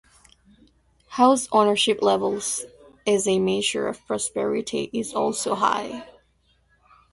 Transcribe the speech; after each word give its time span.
House 1.09 1.47
ownership 1.51 2.01
levels, 2.01 2.65
as 3.05 3.27
a 3.27 3.37
measure 3.37 3.87
of 3.87 4.03
prosperity, 4.07 4.89
is 4.93 5.13
also 5.13 5.53
high. 5.53 6.07